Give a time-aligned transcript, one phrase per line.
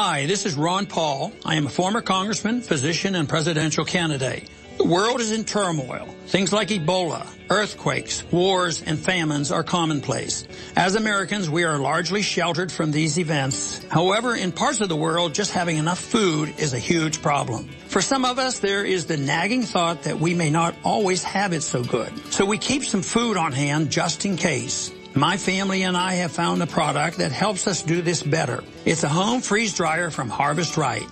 [0.00, 1.32] Hi, this is Ron Paul.
[1.44, 4.48] I am a former congressman, physician, and presidential candidate.
[4.76, 6.14] The world is in turmoil.
[6.28, 10.46] Things like Ebola, earthquakes, wars, and famines are commonplace.
[10.76, 13.84] As Americans, we are largely sheltered from these events.
[13.90, 17.68] However, in parts of the world, just having enough food is a huge problem.
[17.88, 21.52] For some of us, there is the nagging thought that we may not always have
[21.52, 22.16] it so good.
[22.32, 24.92] So we keep some food on hand just in case.
[25.14, 28.62] My family and I have found a product that helps us do this better.
[28.84, 31.06] It's a home freeze dryer from Harvest Right.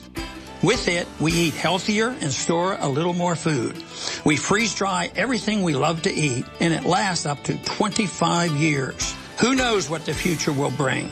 [0.63, 3.77] With it, we eat healthier and store a little more food.
[4.25, 9.15] We freeze dry everything we love to eat, and it lasts up to 25 years.
[9.41, 11.11] Who knows what the future will bring?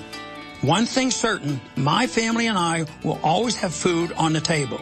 [0.62, 4.80] One thing certain, my family and I will always have food on the table.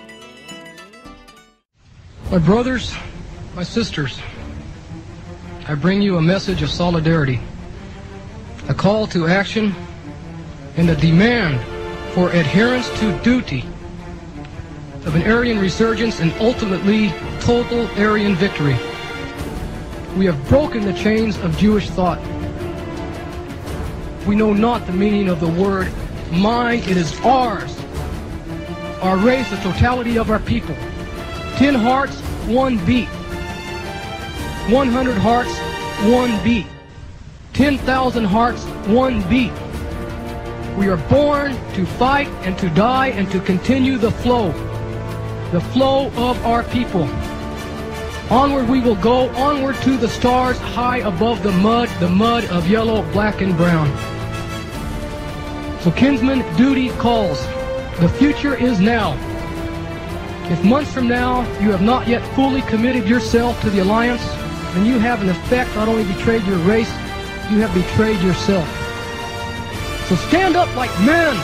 [2.30, 2.94] My brothers,
[3.54, 4.18] my sisters,
[5.68, 7.40] I bring you a message of solidarity,
[8.68, 9.74] a call to action,
[10.76, 11.60] and a demand
[12.14, 13.64] for adherence to duty
[15.04, 18.78] of an Aryan resurgence and ultimately total Aryan victory.
[20.16, 22.20] We have broken the chains of Jewish thought.
[24.26, 25.92] We know not the meaning of the word
[26.32, 27.78] mine, it is ours.
[29.02, 30.74] Our race, the totality of our people.
[31.56, 33.08] Ten hearts, one beat.
[34.70, 35.56] One hundred hearts,
[36.08, 36.66] one beat.
[37.52, 39.52] Ten thousand hearts, one beat.
[40.76, 44.52] We are born to fight and to die and to continue the flow.
[45.50, 47.02] The flow of our people.
[48.30, 52.66] Onward we will go, onward to the stars, high above the mud, the mud of
[52.66, 54.11] yellow, black, and brown.
[55.82, 57.44] So kinsman, duty calls.
[57.98, 59.14] The future is now.
[60.48, 64.24] If months from now you have not yet fully committed yourself to the alliance,
[64.74, 66.88] then you have in effect not only betrayed your race,
[67.50, 68.68] you have betrayed yourself.
[70.08, 71.36] So stand up like men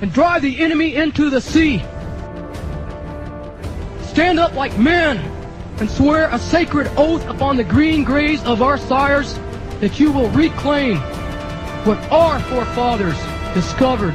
[0.00, 1.80] and drive the enemy into the sea.
[4.06, 5.18] Stand up like men
[5.80, 9.38] and swear a sacred oath upon the green graves of our sires
[9.80, 10.96] that you will reclaim
[11.86, 13.16] what our forefathers
[13.54, 14.14] discovered,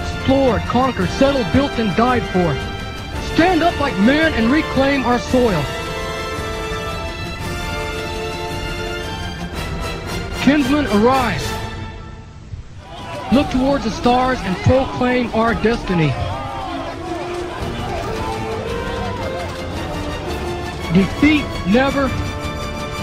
[0.00, 2.54] explored, conquered, settled, built, and died for.
[3.34, 5.62] Stand up like men and reclaim our soil.
[10.42, 11.46] Kinsmen, arise.
[13.32, 16.08] Look towards the stars and proclaim our destiny.
[20.92, 22.08] Defeat never,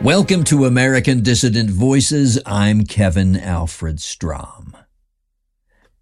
[0.00, 2.38] Welcome to American Dissident Voices.
[2.46, 4.76] I'm Kevin Alfred Strom.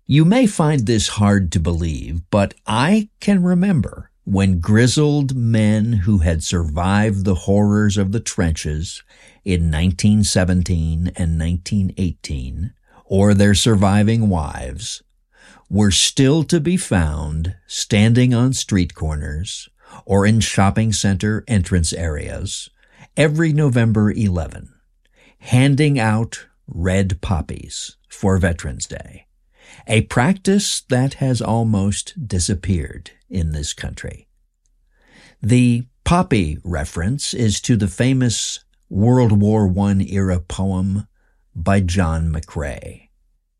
[0.04, 6.18] You may find this hard to believe, but I can remember when grizzled men who
[6.18, 9.02] had survived the horrors of the trenches
[9.44, 12.72] in 1917 and 1918,
[13.04, 15.02] or their surviving wives,
[15.68, 19.68] were still to be found standing on street corners
[20.06, 22.70] or in shopping center entrance areas
[23.16, 24.72] every November 11,
[25.38, 29.26] handing out red poppies for Veterans Day
[29.86, 34.28] a practice that has almost disappeared in this country.
[35.42, 41.06] The poppy reference is to the famous World War I era poem
[41.54, 43.08] by John McCrae,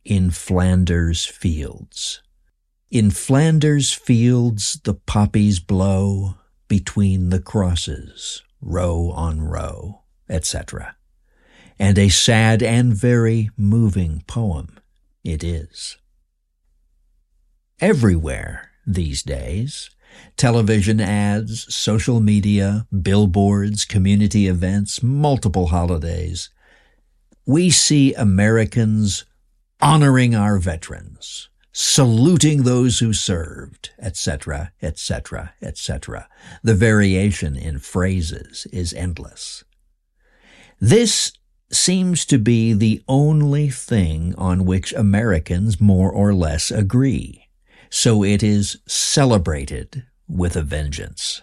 [0.05, 2.23] In Flanders Fields.
[2.91, 6.37] In Flanders fields the poppies blow
[6.69, 10.97] between the crosses, row on row, etc.
[11.79, 14.79] And a sad and very moving poem
[15.25, 15.97] it is.
[17.81, 19.91] Everywhere these days,
[20.37, 26.51] television ads, social media, billboards, community events, multiple holidays,
[27.47, 29.25] we see Americans
[29.81, 36.29] honoring our veterans, saluting those who served, etc., etc., etc.
[36.63, 39.65] The variation in phrases is endless.
[40.81, 41.33] This
[41.73, 47.44] seems to be the only thing on which Americans more or less agree.
[47.97, 51.41] So it is celebrated with a vengeance.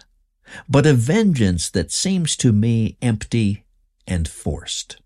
[0.68, 3.64] But a vengeance that seems to me empty
[4.06, 4.98] and forced.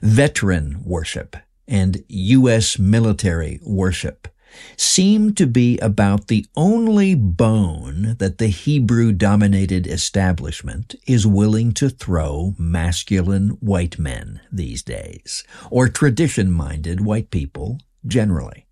[0.00, 1.36] Veteran worship
[1.68, 2.78] and U.S.
[2.78, 4.26] military worship
[4.78, 11.90] seem to be about the only bone that the Hebrew dominated establishment is willing to
[11.90, 18.64] throw masculine white men these days, or tradition minded white people generally.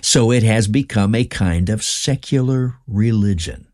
[0.00, 3.68] So it has become a kind of secular religion.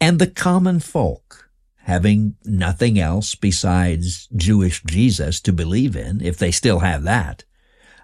[0.00, 1.50] And the common folk
[1.84, 7.44] having nothing else besides Jewish Jesus to believe in, if they still have that,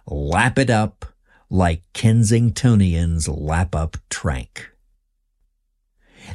[0.06, 1.06] lap it up
[1.48, 4.70] like Kensingtonians lap up trank.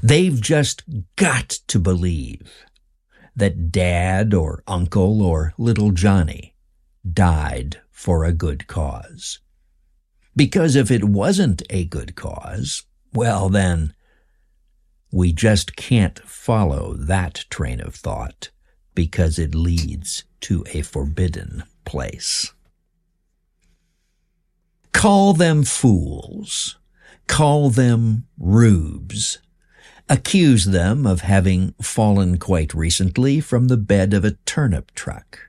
[0.02, 0.84] They've just
[1.16, 2.66] got to believe
[3.36, 6.56] that dad or uncle or little Johnny
[7.12, 9.40] died for a good cause.
[10.36, 12.84] Because if it wasn't a good cause,
[13.14, 13.94] well then,
[15.12, 18.50] we just can't follow that train of thought
[18.94, 22.52] because it leads to a forbidden place.
[24.92, 26.78] Call them fools.
[27.28, 29.40] Call them rubes.
[30.10, 35.40] Accuse them of having fallen quite recently from the bed of a turnip truck.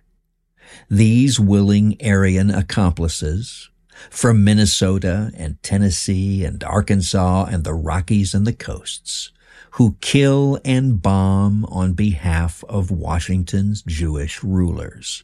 [0.89, 3.71] These willing Aryan accomplices
[4.11, 9.33] from Minnesota and Tennessee and Arkansas and the Rockies and the coasts
[9.73, 15.23] who kill and bomb on behalf of Washington's Jewish rulers.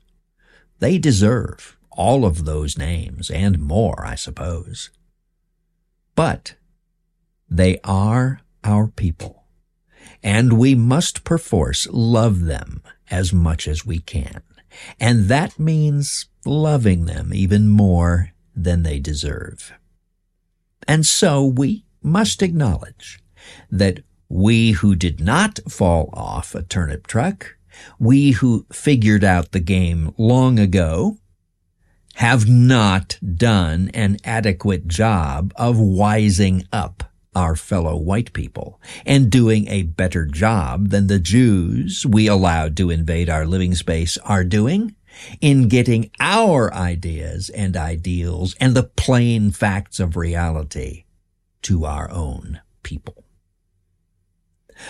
[0.78, 4.90] They deserve all of those names and more, I suppose.
[6.14, 6.54] But
[7.48, 9.44] they are our people,
[10.22, 14.42] and we must perforce love them as much as we can.
[15.00, 19.72] And that means loving them even more than they deserve.
[20.86, 23.20] And so we must acknowledge
[23.70, 27.56] that we who did not fall off a turnip truck,
[27.98, 31.18] we who figured out the game long ago,
[32.16, 39.66] have not done an adequate job of wising up our fellow white people and doing
[39.68, 44.94] a better job than the Jews we allowed to invade our living space are doing
[45.40, 51.04] in getting our ideas and ideals and the plain facts of reality
[51.62, 53.24] to our own people.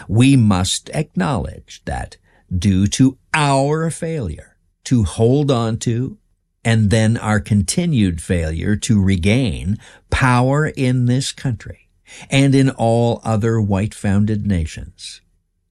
[0.08, 2.16] We must acknowledge that
[2.56, 6.18] due to our failure to hold on to
[6.64, 9.78] and then our continued failure to regain
[10.10, 11.88] power in this country
[12.30, 15.20] and in all other white founded nations,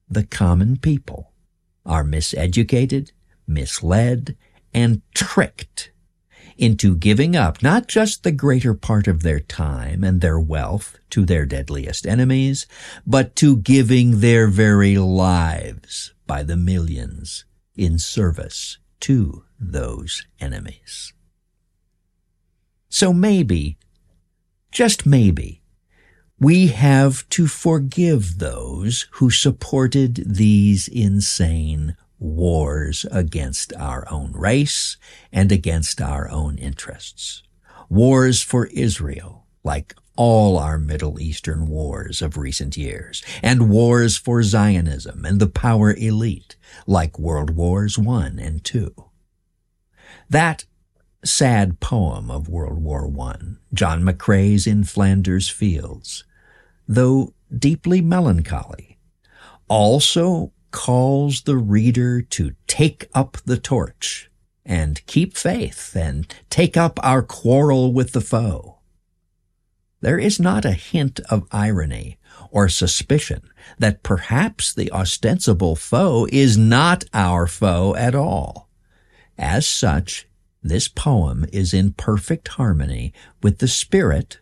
[0.08, 1.32] the common people
[1.86, 3.12] are miseducated,
[3.52, 4.36] misled,
[4.72, 5.90] and tricked
[6.56, 11.24] into giving up not just the greater part of their time and their wealth to
[11.24, 12.66] their deadliest enemies,
[13.06, 17.44] but to giving their very lives by the millions
[17.74, 21.12] in service to those enemies.
[22.88, 23.78] So maybe,
[24.70, 25.62] just maybe,
[26.38, 34.96] we have to forgive those who supported these insane wars against our own race
[35.32, 37.42] and against our own interests.
[37.88, 44.42] Wars for Israel, like all our Middle Eastern wars of recent years, and wars for
[44.42, 48.90] Zionism and the power elite, like World Wars I and II.
[50.28, 50.64] That
[51.24, 53.36] sad poem of World War I,
[53.72, 56.24] John McCrae's In Flanders Fields,
[56.86, 58.98] though deeply melancholy,
[59.68, 64.30] also calls the reader to take up the torch
[64.64, 68.78] and keep faith and take up our quarrel with the foe.
[70.00, 72.18] There is not a hint of irony
[72.50, 73.42] or suspicion
[73.78, 78.68] that perhaps the ostensible foe is not our foe at all.
[79.38, 80.26] As such,
[80.62, 83.12] this poem is in perfect harmony
[83.42, 84.40] with the spirit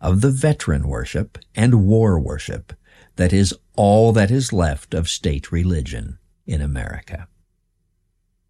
[0.00, 2.72] of the veteran worship and war worship
[3.16, 7.28] that is all that is left of state religion in America.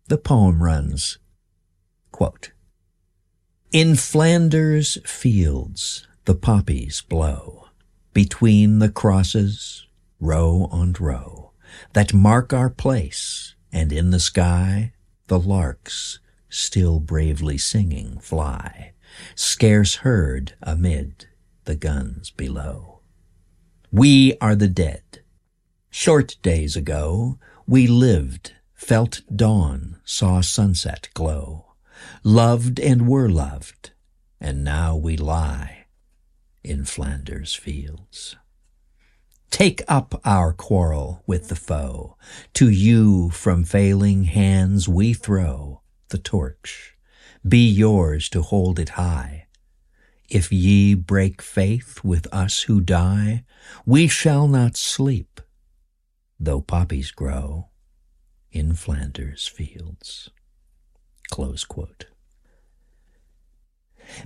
[0.09, 1.18] The poem runs,
[2.12, 2.52] quote,
[3.73, 7.68] In Flanders fields the poppies blow,
[8.12, 9.87] between the crosses,
[10.21, 11.52] row on row,
[11.92, 14.92] that mark our place, and in the sky
[15.26, 16.18] the larks,
[16.49, 18.92] still bravely singing, fly,
[19.35, 21.26] scarce heard amid
[21.64, 22.93] the guns below.
[23.96, 25.20] We are the dead.
[25.88, 31.74] Short days ago, we lived felt dawn, saw sunset glow,
[32.24, 33.92] loved and were loved,
[34.40, 35.86] and now we lie
[36.64, 38.34] in Flanders fields.
[39.52, 42.16] Take up our quarrel with the foe,
[42.54, 46.96] to you from failing hands we throw the torch,
[47.46, 49.43] be yours to hold it high.
[50.28, 53.45] If ye break faith with us who die,
[53.85, 55.40] we shall not sleep,
[56.40, 57.69] though poppies grow
[58.50, 60.31] in Flanders fields.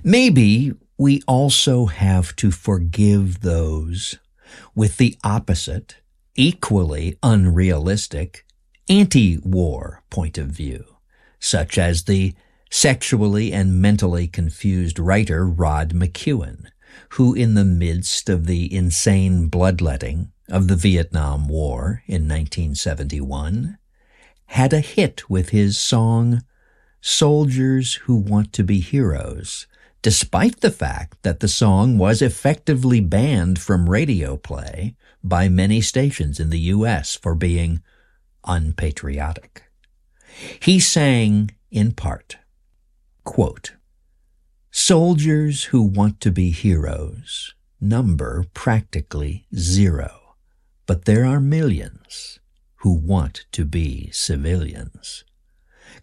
[0.03, 4.19] Maybe we also have to forgive those
[4.75, 5.97] with the opposite,
[6.35, 8.45] equally unrealistic,
[8.87, 10.97] anti-war point of view,
[11.39, 12.33] such as the
[12.69, 16.67] sexually and mentally confused writer Rod McKuen,
[17.09, 23.77] who in the midst of the insane bloodletting of the Vietnam War in 1971
[24.47, 26.43] had a hit with his song
[27.01, 29.67] Soldiers Who Want to Be Heroes,
[30.01, 36.39] despite the fact that the song was effectively banned from radio play by many stations
[36.39, 37.15] in the U.S.
[37.15, 37.81] for being
[38.43, 39.63] unpatriotic.
[40.59, 42.37] He sang in part,
[43.29, 43.75] quote,
[44.71, 50.35] Soldiers who want to be heroes number practically zero,
[50.87, 52.39] but there are millions
[52.77, 55.25] who want to be civilians.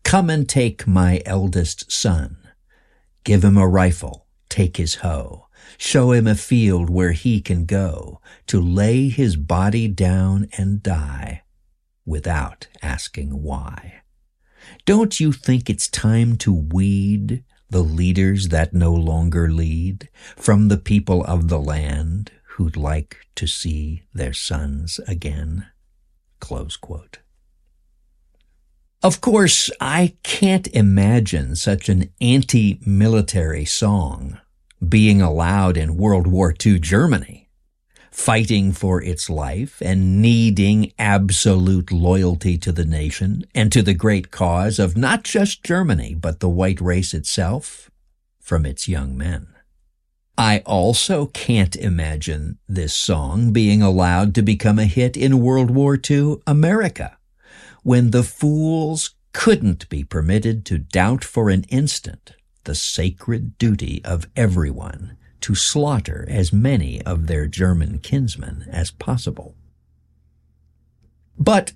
[0.04, 2.36] Come and take my eldest son.
[3.24, 8.20] Give him a rifle, take his hoe, show him a field where he can go
[8.46, 11.42] to lay his body down and die
[12.04, 14.02] without asking why.
[14.84, 20.78] Don't you think it's time to weed the leaders that no longer lead from the
[20.78, 25.66] people of the land who'd like to see their sons again?
[29.02, 34.40] Of course, I can't imagine such an anti-military song
[34.86, 37.45] being allowed in World War II Germany,
[38.16, 44.30] fighting for its life and needing absolute loyalty to the nation and to the great
[44.30, 47.90] cause of not just Germany, but the white race itself
[48.40, 49.46] from its young men.
[50.36, 55.98] I also can't imagine this song being allowed to become a hit in World War
[56.10, 57.18] II America,
[57.82, 62.32] when the fools couldn't be permitted to doubt for an instant
[62.64, 69.54] the sacred duty of everyone to slaughter as many of their German kinsmen as possible.
[71.38, 71.72] But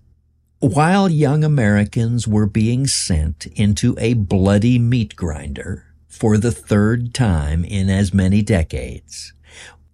[0.61, 7.64] while young Americans were being sent into a bloody meat grinder for the third time
[7.64, 9.33] in as many decades,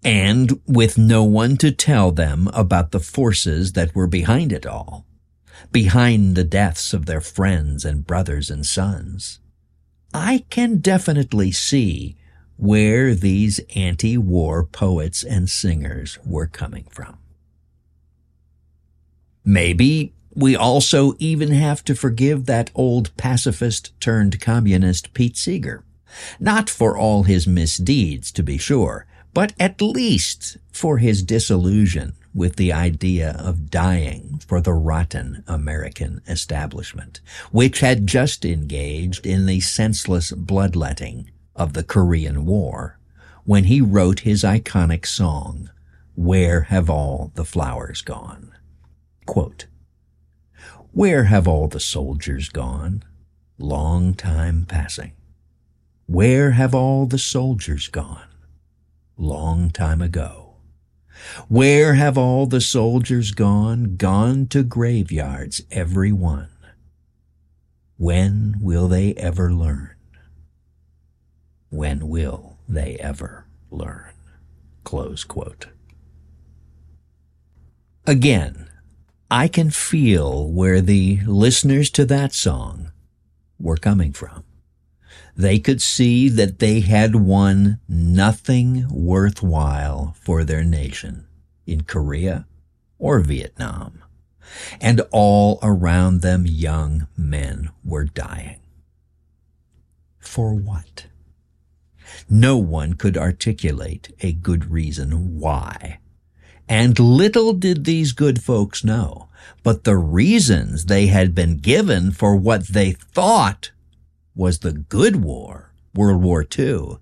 [0.03, 5.05] and with no one to tell them about the forces that were behind it all,
[5.71, 9.39] behind the deaths of their friends and brothers and sons.
[10.13, 12.16] I can definitely see
[12.57, 17.17] where these anti-war poets and singers were coming from.
[19.45, 25.83] Maybe we also even have to forgive that old pacifist turned communist Pete Seeger
[26.39, 32.55] not for all his misdeeds, to be sure, but at least for his disillusion with
[32.55, 37.19] the idea of dying for the rotten American establishment,
[37.51, 42.97] which had just engaged in the senseless bloodletting of the Korean War
[43.43, 45.69] when he wrote his iconic song,
[46.15, 48.51] Where Have All the Flowers Gone?
[49.25, 49.65] Quote,
[50.91, 53.03] Where have all the soldiers gone?
[53.57, 55.13] Long time passing.
[56.05, 58.27] Where have all the soldiers gone?
[59.17, 60.55] Long time ago.
[61.47, 63.95] Where have all the soldiers gone?
[63.95, 66.49] Gone to graveyards, every one.
[67.97, 69.96] When will they ever learn?
[71.69, 74.13] When will they ever learn?
[74.83, 75.67] Close quote.
[78.05, 78.69] Again,
[79.29, 82.91] I can feel where the listeners to that song
[83.59, 84.43] were coming from.
[85.35, 91.27] They could see that they had won nothing worthwhile for their nation
[91.65, 92.47] in Korea
[92.97, 94.03] or Vietnam.
[94.79, 98.61] And all around them young men were dying.
[100.19, 101.07] For what?
[102.29, 105.99] No one could articulate a good reason why.
[106.69, 109.29] And little did these good folks know,
[109.63, 113.71] but the reasons they had been given for what they thought
[114.35, 116.97] was the good war, World War II,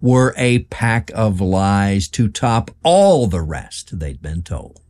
[0.00, 4.80] were a pack of lies to top all the rest they'd been told.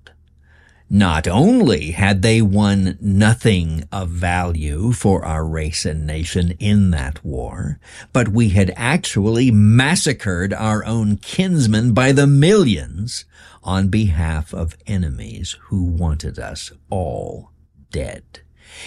[0.91, 7.23] Not only had they won nothing of value for our race and nation in that
[7.23, 7.79] war,
[8.15, 13.27] but we had actually massacred our own kinsmen by the millions
[13.63, 17.51] on behalf of enemies who wanted us all
[17.91, 18.41] dead.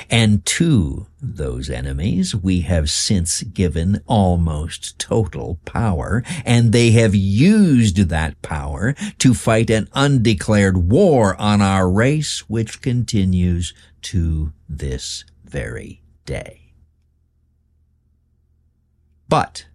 [0.10, 7.98] And to those enemies we have since given almost total power, and they have used
[8.10, 13.74] that power to fight an undeclared war on our race, which continues
[14.04, 16.74] to this very day.
[19.30, 19.66] But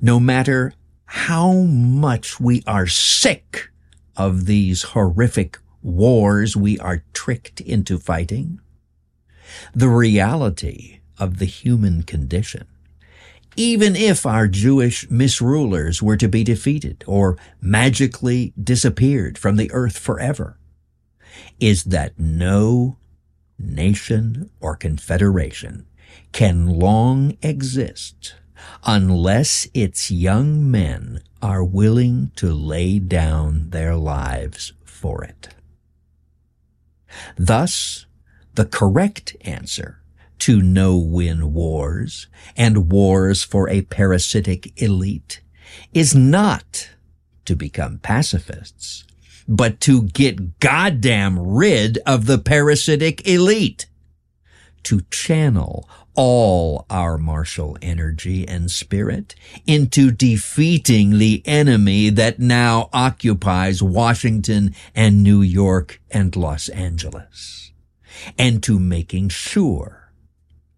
[0.00, 0.72] no matter
[1.06, 3.70] how much we are sick
[4.16, 8.60] of these horrific wars we are tricked into fighting,
[9.74, 12.66] the reality of the human condition.
[13.56, 19.98] Even if our Jewish misrulers were to be defeated or magically disappeared from the earth
[19.98, 20.58] forever,
[21.58, 22.98] is that no
[23.58, 25.86] nation or confederation
[26.32, 28.34] can long exist
[28.84, 35.48] unless its young men are willing to lay down their lives for it.
[37.38, 38.06] Thus,
[38.56, 40.00] the correct answer
[40.38, 45.40] to no-win wars and wars for a parasitic elite
[45.94, 46.90] is not
[47.44, 49.04] to become pacifists,
[49.48, 53.86] but to get goddamn rid of the parasitic elite,
[54.82, 59.34] to channel all our martial energy and spirit
[59.66, 67.66] into defeating the enemy that now occupies Washington and New York and Los Angeles
[68.38, 70.12] and to making sure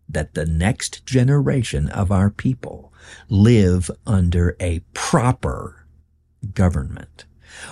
[0.08, 2.92] that the next generation of our people
[3.28, 5.86] live under a proper
[6.54, 7.24] government,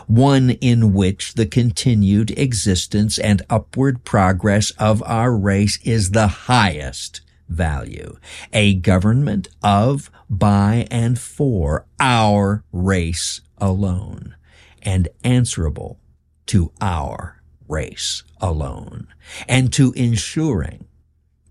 [0.07, 7.21] one in which the continued existence and upward progress of our race is the highest
[7.49, 8.19] value,
[8.53, 14.35] a government of, by, and for our race alone,
[14.83, 15.99] and answerable
[16.47, 17.36] to our
[17.69, 19.09] race alone,
[19.49, 20.87] and to ensuring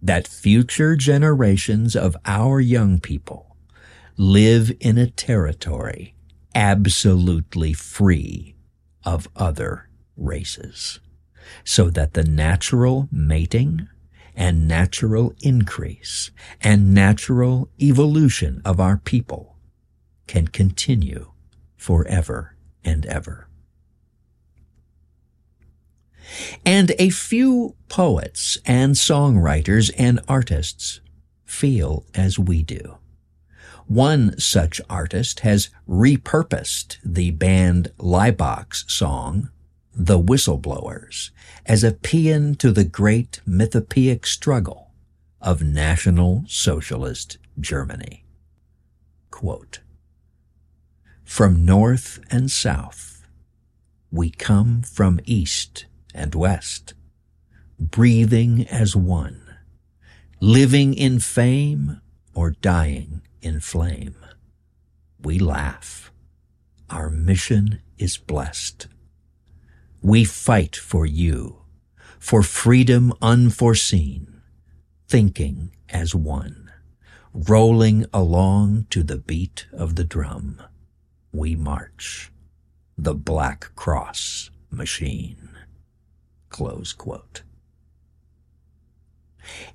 [0.01, 3.55] that future generations of our young people
[4.17, 6.15] live in a territory
[6.53, 8.55] absolutely free
[9.03, 10.99] of other races,
[11.63, 13.87] so that the natural mating
[14.35, 19.57] and natural increase and natural evolution of our people
[20.27, 21.31] can continue
[21.75, 23.47] forever and ever.
[26.65, 30.99] And a few poets and songwriters and artists
[31.45, 32.97] feel as we do.
[33.87, 39.49] One such artist has repurposed the band Laibach's song,
[39.93, 41.29] The Whistleblowers,
[41.65, 44.91] as a paean to the great mythopoeic struggle
[45.39, 48.25] of National Socialist Germany.
[49.29, 49.81] Quote,
[51.23, 53.27] From north and south,
[54.11, 56.93] we come from east and west,
[57.77, 59.57] breathing as one,
[60.39, 62.01] living in fame
[62.33, 64.15] or dying in flame.
[65.21, 66.11] We laugh.
[66.89, 68.87] Our mission is blessed.
[70.01, 71.63] We fight for you,
[72.19, 74.41] for freedom unforeseen,
[75.07, 76.71] thinking as one,
[77.33, 80.61] rolling along to the beat of the drum.
[81.33, 82.31] We march,
[82.97, 85.54] the Black Cross machine.
[86.55, 87.41] Close quote.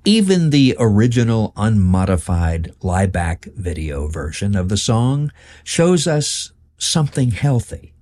[0.03, 5.31] Even the original unmodified Laibach video version of the song
[5.63, 7.93] shows us something healthy.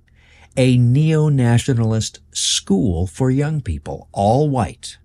[0.56, 4.96] A neo-nationalist school for young people, all white,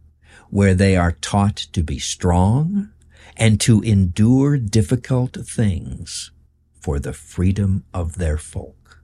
[0.49, 2.91] where they are taught to be strong
[3.35, 6.31] and to endure difficult things
[6.79, 9.01] for the freedom of their folk.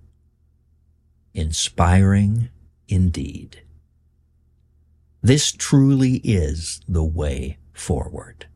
[1.33, 2.47] Inspiring
[2.87, 3.63] indeed.
[5.21, 8.47] This truly is the way forward.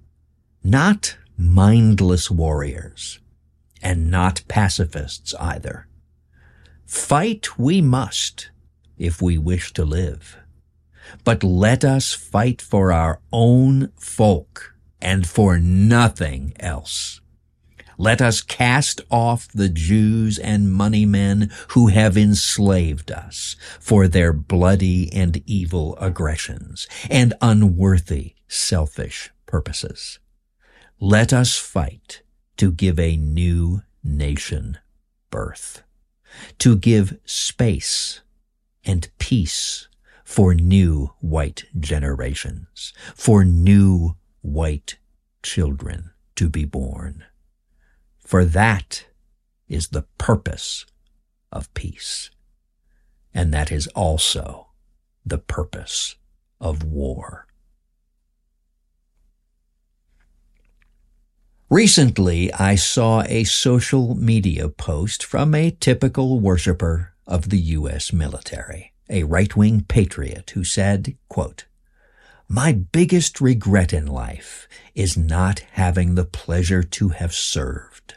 [0.63, 3.19] Not mindless warriors,
[3.84, 5.88] and not pacifists either.
[6.86, 8.49] Fight we must
[8.97, 10.38] if we wish to live.
[11.23, 17.21] But let us fight for our own folk and for nothing else.
[17.97, 24.34] Let us cast off the Jews and money men who have enslaved us for their
[24.34, 30.19] bloody and evil aggressions and unworthy selfish purposes.
[30.99, 32.21] Let us fight
[32.58, 34.77] to give a new nation
[35.29, 35.84] birth,
[36.60, 38.21] to give space
[38.84, 39.88] and peace
[40.23, 44.97] for new white generations, for new white
[45.43, 47.23] children to be born.
[48.25, 49.05] For that
[49.67, 50.85] is the purpose
[51.51, 52.31] of peace.
[53.33, 54.67] And that is also
[55.23, 56.15] the purpose
[56.59, 57.45] of war.
[61.69, 68.11] Recently, I saw a social media post from a typical worshiper of the U.S.
[68.11, 71.65] military, a right-wing patriot who said, quote,
[72.47, 78.15] My biggest regret in life is not having the pleasure to have served.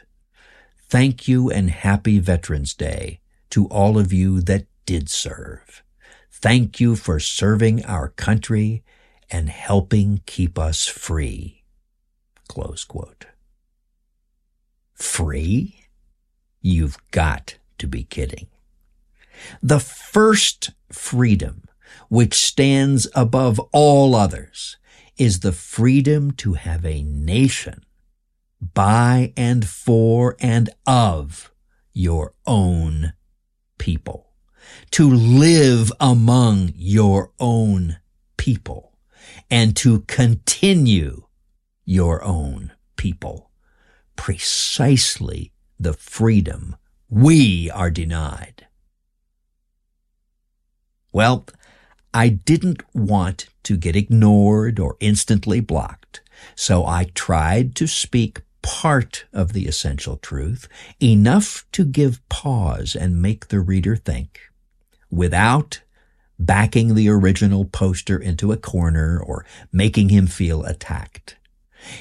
[0.87, 5.83] Thank you and happy Veterans Day to all of you that did serve.
[6.31, 8.83] Thank you for serving our country
[9.31, 11.63] and helping keep us free.
[12.47, 13.25] Close quote.
[14.93, 15.85] Free?
[16.61, 18.47] You've got to be kidding.
[19.61, 21.63] The first freedom,
[22.09, 24.77] which stands above all others,
[25.17, 27.83] is the freedom to have a nation
[28.73, 31.51] by and for and of
[31.93, 33.13] your own
[33.77, 34.33] people,
[34.91, 37.97] to live among your own
[38.37, 38.97] people,
[39.49, 41.25] and to continue
[41.85, 43.49] your own people
[44.19, 46.75] precisely the freedom
[47.09, 48.67] we are denied.
[51.13, 51.45] Well,
[52.13, 56.21] I didn't want to get ignored or instantly blocked,
[56.55, 60.67] so I tried to speak part of the essential truth,
[61.01, 64.39] enough to give pause and make the reader think,
[65.09, 65.81] without
[66.39, 71.35] backing the original poster into a corner or making him feel attacked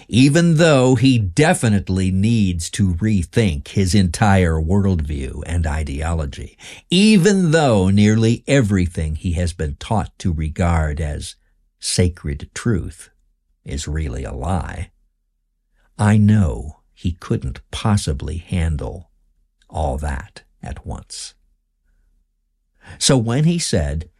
[0.09, 6.59] even though he definitely needs to rethink his entire worldview and ideology,
[6.91, 11.37] even though nearly everything he has been taught to regard as
[11.79, 13.11] sacred truth
[13.64, 14.91] is really a lie,
[15.99, 19.11] I know he couldn't possibly handle
[19.69, 21.35] all that at once.
[22.99, 24.11] So when he said,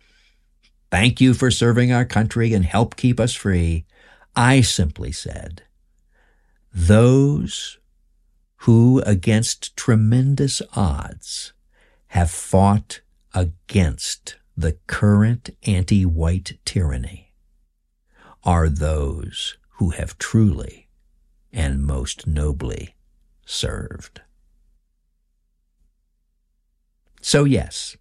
[0.91, 3.85] Thank you for serving our country and help keep us free,
[4.37, 5.63] I simply said,
[6.73, 7.79] those
[8.63, 11.53] who against tremendous odds
[12.09, 13.01] have fought
[13.35, 17.35] against the current anti-white tyranny
[18.45, 20.89] are those who have truly
[21.53, 22.97] and most nobly
[23.47, 24.21] served.
[27.21, 27.97] So yes,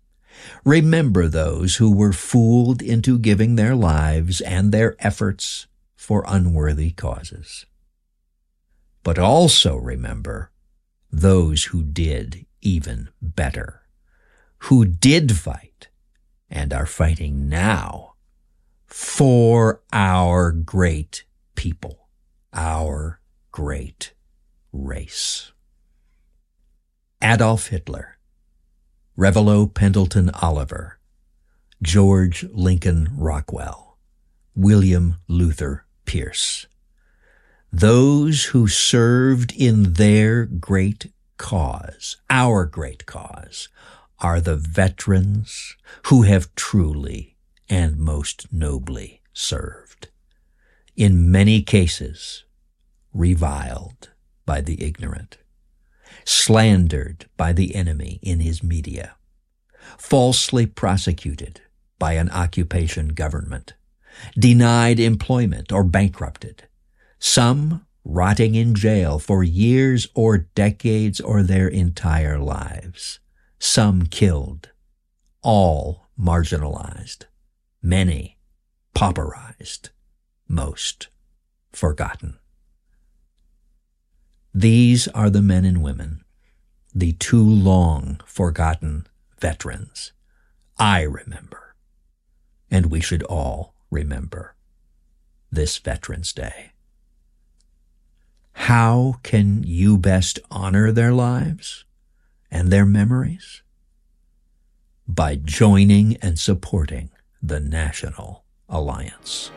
[0.63, 5.67] remember those who were fooled into giving their lives and their efforts
[6.07, 7.65] for unworthy causes.
[9.03, 10.51] But also remember
[11.11, 13.81] those who did even better,
[14.59, 15.89] who did fight
[16.49, 18.13] and are fighting now
[18.85, 22.07] for our great people,
[22.53, 23.19] our
[23.51, 24.13] great
[24.71, 25.51] race.
[27.21, 28.17] Adolf Hitler,
[29.17, 30.99] Revilo Pendleton Oliver,
[31.83, 33.97] George Lincoln Rockwell,
[34.55, 36.65] William Luther Pierce.
[37.71, 43.69] Those who served in their great cause, our great cause,
[44.19, 45.75] are the veterans
[46.07, 47.35] who have truly
[47.69, 50.07] and most nobly served.
[50.95, 52.45] In many cases,
[53.13, 54.09] reviled
[54.45, 55.37] by the ignorant,
[56.25, 59.15] slandered by the enemy in his media,
[59.97, 61.61] falsely prosecuted
[61.99, 63.73] by an occupation government,
[64.37, 66.67] denied employment or bankrupted,
[67.19, 73.19] some rotting in jail for years or decades or their entire lives,
[73.59, 74.69] some killed,
[75.41, 77.25] all marginalized,
[77.81, 78.37] many
[78.95, 79.89] pauperized,
[80.47, 81.09] most
[81.71, 82.39] forgotten.
[84.53, 86.23] These are the men and women,
[86.95, 89.05] the too long forgotten
[89.39, 90.13] veterans.
[90.79, 91.75] I remember,
[92.71, 94.55] and we should all remember
[95.51, 96.71] this Veterans Day.
[98.53, 101.85] How can you best honor their lives
[102.51, 103.61] and their memories?
[105.07, 109.51] By joining and supporting the National Alliance.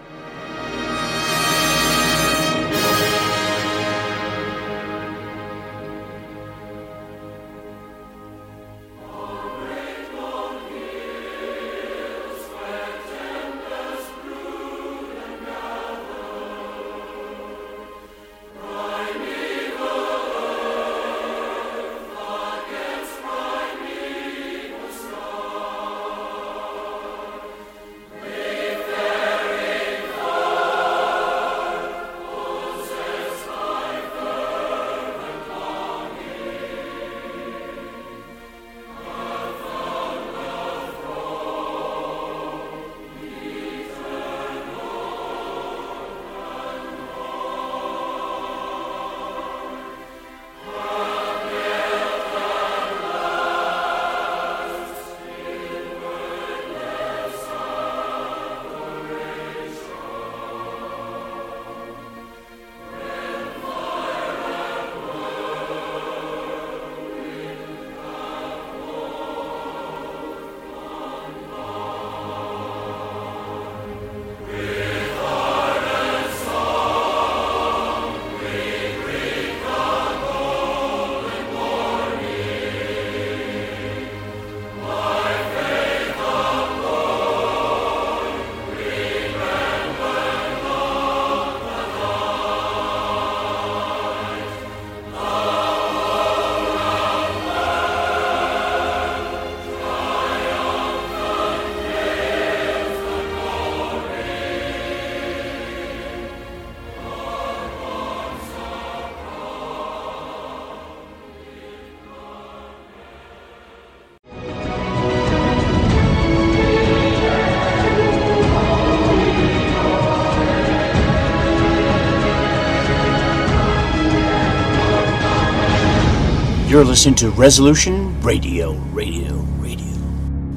[126.70, 129.96] You're listening to Resolution Radio, Radio, Radio.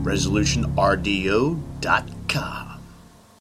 [0.04, 2.63] ResolutionRDO.com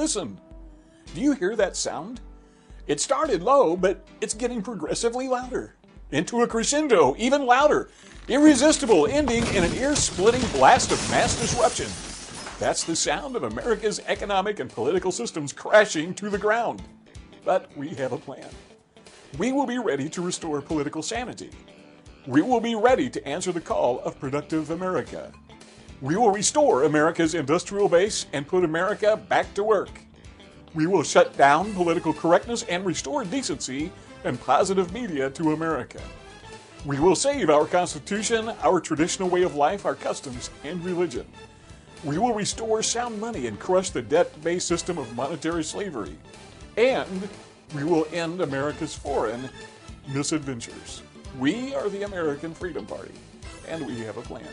[0.00, 0.40] Listen,
[1.14, 2.22] do you hear that sound?
[2.86, 5.74] It started low, but it's getting progressively louder.
[6.10, 7.90] Into a crescendo, even louder
[8.26, 11.88] irresistible, ending in an ear splitting blast of mass disruption.
[12.58, 16.80] That's the sound of America's economic and political systems crashing to the ground.
[17.44, 18.48] But we have a plan.
[19.36, 21.50] We will be ready to restore political sanity.
[22.26, 25.30] We will be ready to answer the call of productive America.
[26.02, 29.90] We will restore America's industrial base and put America back to work.
[30.72, 33.92] We will shut down political correctness and restore decency
[34.24, 36.00] and positive media to America.
[36.86, 41.26] We will save our Constitution, our traditional way of life, our customs, and religion.
[42.02, 46.16] We will restore sound money and crush the debt based system of monetary slavery.
[46.78, 47.28] And
[47.74, 49.50] we will end America's foreign
[50.08, 51.02] misadventures.
[51.38, 53.12] We are the American Freedom Party,
[53.68, 54.48] and we have a plan.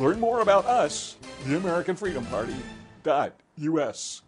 [0.00, 4.22] Learn more about us, the American Freedom Party.us.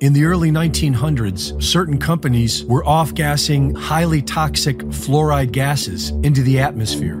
[0.00, 6.58] In the early 1900s, certain companies were off gassing highly toxic fluoride gases into the
[6.58, 7.20] atmosphere.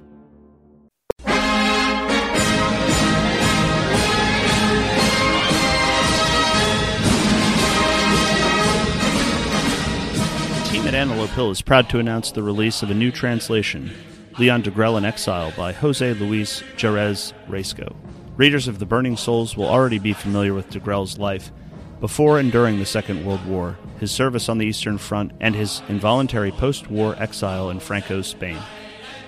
[10.91, 13.91] at Antelope Hill is proud to announce the release of a new translation,
[14.37, 17.95] Leon Degrelle in Exile by Jose Luis Jerez Riesco.
[18.35, 21.53] Readers of The Burning Souls will already be familiar with Degrelle's life
[22.01, 25.81] before and during the Second World War, his service on the Eastern Front, and his
[25.87, 28.59] involuntary post war exile in Franco's Spain.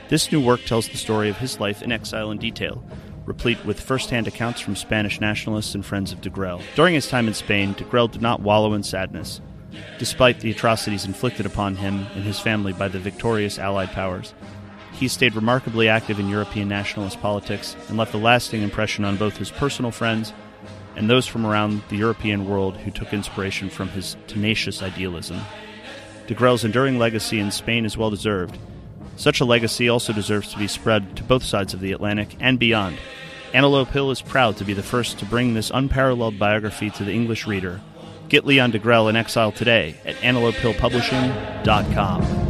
[0.09, 2.83] This new work tells the story of his life in exile in detail,
[3.25, 6.61] replete with first hand accounts from Spanish nationalists and friends of Degrelle.
[6.75, 9.39] During his time in Spain, Degrelle did not wallow in sadness.
[9.99, 14.33] Despite the atrocities inflicted upon him and his family by the victorious Allied powers,
[14.93, 19.37] he stayed remarkably active in European nationalist politics and left a lasting impression on both
[19.37, 20.33] his personal friends
[20.95, 25.39] and those from around the European world who took inspiration from his tenacious idealism.
[26.27, 28.57] Degrelle's enduring legacy in Spain is well deserved.
[29.15, 32.57] Such a legacy also deserves to be spread to both sides of the Atlantic and
[32.57, 32.97] beyond.
[33.53, 37.13] Antelope Hill is proud to be the first to bring this unparalleled biography to the
[37.13, 37.81] English reader.
[38.29, 42.42] Get Leon Degrelle in exile today at antelopehillpublishing.com.